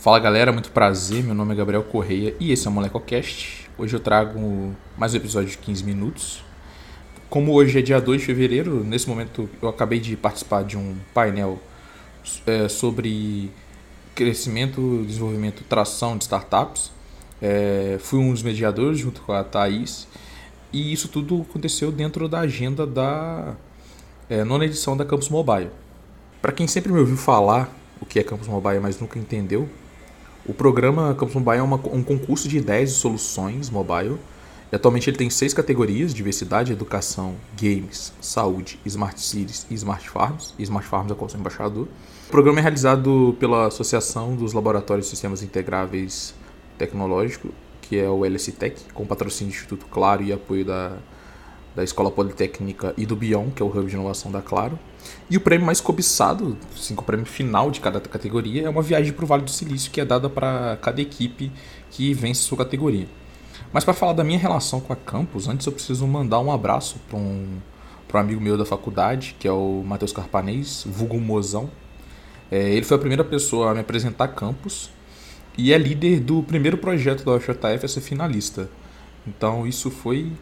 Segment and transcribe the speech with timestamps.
[0.00, 1.22] Fala galera, muito prazer.
[1.22, 3.68] Meu nome é Gabriel Correia e esse é o MolecoCast.
[3.76, 6.42] Hoje eu trago mais um episódio de 15 minutos.
[7.28, 10.96] Como hoje é dia 2 de fevereiro, nesse momento eu acabei de participar de um
[11.12, 11.60] painel
[12.46, 13.50] é, sobre
[14.14, 16.90] crescimento, desenvolvimento, tração de startups.
[17.42, 20.08] É, fui um dos mediadores junto com a Thaís
[20.72, 23.54] e isso tudo aconteceu dentro da agenda da
[24.30, 25.68] é, nona edição da Campus Mobile.
[26.40, 27.70] Para quem sempre me ouviu falar
[28.00, 29.68] o que é Campus Mobile, mas nunca entendeu,
[30.46, 34.16] o programa Campus Mobile é uma, um concurso de ideias e soluções mobile.
[34.72, 40.54] E atualmente ele tem seis categorias: diversidade, educação, games, saúde, smart cities e smart farms.
[40.58, 41.88] E smart farms é qual sou embaixador.
[42.28, 46.34] O programa é realizado pela Associação dos Laboratórios de Sistemas Integráveis
[46.78, 47.50] Tecnológicos,
[47.82, 50.96] que é o LSTEC, com patrocínio do Instituto Claro e apoio da
[51.74, 54.78] da Escola Politécnica e do Bion, que é o hub de inovação da Claro.
[55.28, 59.12] E o prêmio mais cobiçado, assim, o prêmio final de cada categoria, é uma viagem
[59.12, 61.50] para o Vale do Silício, que é dada para cada equipe
[61.90, 63.06] que vence sua categoria.
[63.72, 66.96] Mas para falar da minha relação com a Campus, antes eu preciso mandar um abraço
[67.08, 67.58] para um,
[68.12, 71.70] um amigo meu da faculdade, que é o Matheus Carpanês, vulgo Mozão.
[72.50, 74.90] É, ele foi a primeira pessoa a me apresentar a Campus
[75.56, 78.68] e é líder do primeiro projeto da UFJF a ser finalista.
[79.26, 80.32] Então isso foi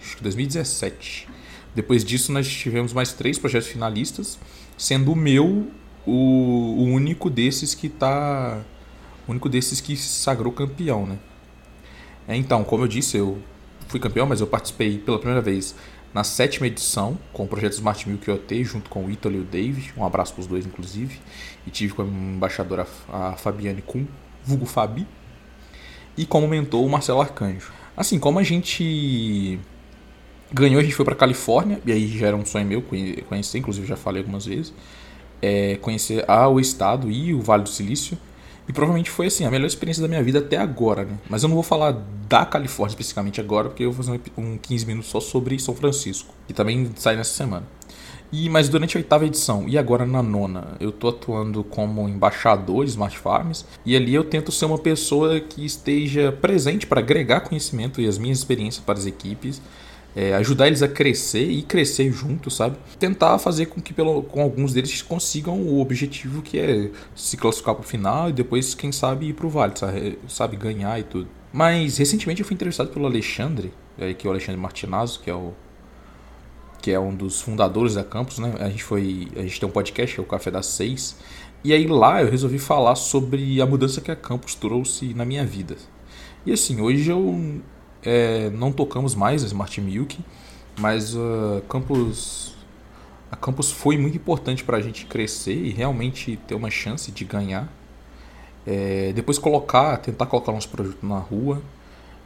[0.00, 1.28] acho que 2017.
[1.74, 4.38] Depois disso nós tivemos mais três projetos finalistas,
[4.76, 5.70] sendo o meu
[6.06, 8.60] o, o único desses que tá
[9.26, 11.18] o único desses que sagrou campeão, né?
[12.28, 13.38] É, então, como eu disse, eu
[13.88, 15.74] fui campeão, mas eu participei pela primeira vez
[16.12, 19.44] na sétima edição com o projeto Smart Milk IoT, junto com o Ítalo e o
[19.44, 19.92] David.
[19.96, 21.18] Um abraço para os dois, inclusive.
[21.66, 24.06] E tive como embaixadora a Fabiane Kuhn,
[24.44, 25.06] vulgo Fabi.
[26.16, 27.72] E como mentor o Marcelo Arcanjo.
[27.96, 29.58] Assim, como a gente
[30.52, 32.82] ganhou, a gente foi para Califórnia, e aí já era um sonho meu
[33.28, 34.72] conhecer, inclusive já falei algumas vezes,
[35.42, 38.16] é, conhecer a, o estado e o Vale do Silício.
[38.66, 41.18] E provavelmente foi assim, a melhor experiência da minha vida até agora, né?
[41.28, 44.86] Mas eu não vou falar da Califórnia especificamente agora, porque eu vou fazer um 15
[44.86, 47.66] minutos só sobre São Francisco, que também sai nessa semana.
[48.36, 52.84] E, mas durante a oitava edição e agora na nona, eu tô atuando como embaixador
[52.84, 57.42] de Smart Farms e ali eu tento ser uma pessoa que esteja presente para agregar
[57.42, 59.62] conhecimento e as minhas experiências para as equipes,
[60.16, 62.76] é, ajudar eles a crescer e crescer junto, sabe?
[62.98, 67.76] Tentar fazer com que pelo, com alguns deles consigam o objetivo que é se classificar
[67.76, 69.74] para o final e depois, quem sabe, ir para o vale,
[70.26, 70.56] sabe?
[70.56, 71.28] Ganhar e tudo.
[71.52, 75.34] Mas recentemente eu fui entrevistado pelo Alexandre, é, que é o Alexandre Martinazzo, que é
[75.34, 75.52] o
[76.84, 78.56] que é um dos fundadores da Campus, né?
[78.60, 81.16] A gente foi, a gente tem um podcast que é o Café das Seis,
[81.64, 85.46] e aí lá eu resolvi falar sobre a mudança que a Campus trouxe na minha
[85.46, 85.78] vida.
[86.44, 87.62] E assim, hoje eu
[88.02, 90.18] é, não tocamos mais a Smart Milk,
[90.78, 92.54] mas a Campus
[93.32, 97.24] a Campus foi muito importante para a gente crescer e realmente ter uma chance de
[97.24, 97.66] ganhar.
[98.66, 101.62] É, depois colocar, tentar colocar nosso produto na rua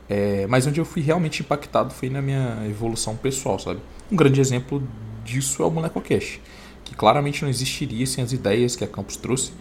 [0.09, 3.81] é, mas onde eu fui realmente impactado foi na minha evolução pessoal, sabe?
[4.11, 4.83] Um grande exemplo
[5.25, 6.41] disso é o MolecoCast,
[6.85, 9.53] que claramente não existiria sem as ideias que a Campus trouxe.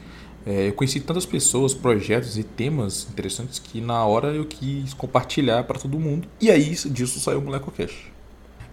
[0.46, 5.66] É, eu conheci tantas pessoas, projetos e temas interessantes que na hora eu quis compartilhar
[5.66, 6.28] para todo mundo.
[6.40, 8.14] E aí disso saiu o MolecoCast.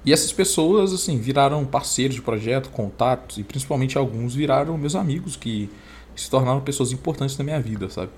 [0.04, 5.34] E essas pessoas assim viraram parceiros de projeto, contatos e principalmente alguns viraram meus amigos
[5.34, 5.68] que
[6.14, 8.12] se tornaram pessoas importantes na minha vida, sabe?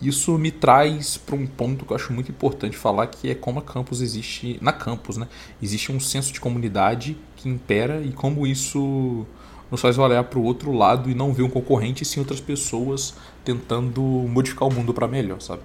[0.00, 3.58] Isso me traz para um ponto que eu acho muito importante falar, que é como
[3.58, 5.28] a campus existe, na campus, né?
[5.62, 9.26] Existe um senso de comunidade que impera e como isso
[9.70, 12.40] nos faz olhar para o outro lado e não ver um concorrente, e sim outras
[12.40, 15.60] pessoas tentando modificar o mundo para melhor, sabe?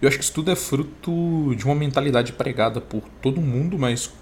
[0.00, 4.12] Eu acho que isso tudo é fruto de uma mentalidade pregada por todo mundo, mas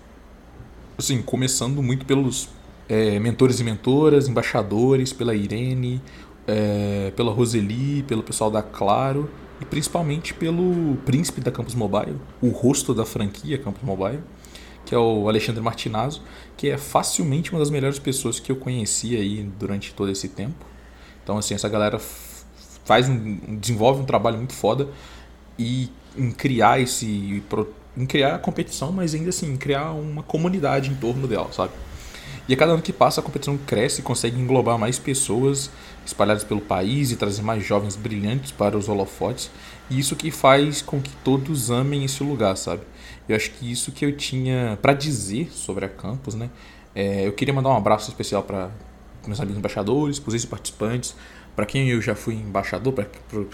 [0.96, 2.48] assim, começando muito pelos
[2.88, 6.00] é, mentores e mentoras, embaixadores, pela Irene,
[6.46, 9.28] é, pela Roseli, pelo pessoal da Claro
[9.60, 14.20] e principalmente pelo príncipe da Campus Mobile, o rosto da franquia Campus Mobile,
[14.84, 16.22] que é o Alexandre Martinazzo,
[16.56, 20.64] que é facilmente uma das melhores pessoas que eu conheci aí durante todo esse tempo.
[21.22, 21.98] Então assim, essa galera
[22.84, 24.88] faz um, desenvolve um trabalho muito foda
[25.58, 27.42] e em criar esse
[27.96, 31.72] em criar a competição, mas ainda assim, criar uma comunidade em torno dela, sabe?
[32.48, 35.70] E a cada ano que passa, a competição cresce e consegue englobar mais pessoas
[36.06, 39.50] espalhadas pelo país e trazer mais jovens brilhantes para os holofotes.
[39.90, 42.82] E isso que faz com que todos amem esse lugar, sabe?
[43.28, 46.48] Eu acho que isso que eu tinha para dizer sobre a campus, né?
[46.94, 48.70] É, eu queria mandar um abraço especial para
[49.26, 51.14] meus amigos embaixadores, para os participantes,
[51.54, 53.06] para quem eu já fui embaixador, para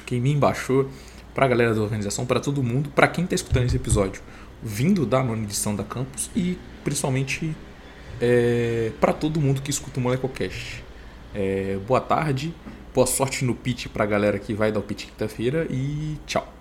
[0.07, 0.89] quem me embaixou,
[1.35, 4.23] para a galera da organização, para todo mundo, para quem está escutando esse episódio
[4.65, 7.55] vindo da nona edição da campus e principalmente
[8.25, 10.83] é, para todo mundo que escuta o MolecoCast.
[11.35, 12.55] É, boa tarde
[12.95, 16.54] Boa sorte no pitch pra galera que vai dar o pitch quinta-feira e tchau.